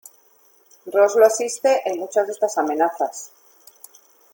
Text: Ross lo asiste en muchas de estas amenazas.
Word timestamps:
Ross 0.87 1.15
lo 1.15 1.27
asiste 1.27 1.83
en 1.87 1.99
muchas 1.99 2.25
de 2.25 2.33
estas 2.33 2.57
amenazas. 2.57 3.31